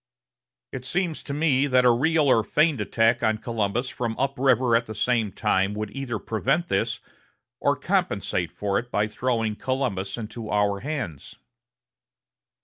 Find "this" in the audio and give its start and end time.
6.69-7.01